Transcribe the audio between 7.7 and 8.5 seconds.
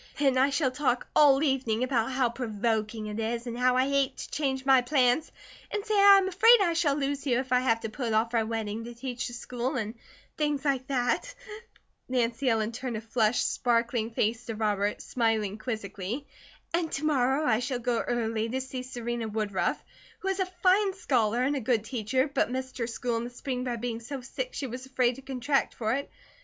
to put off our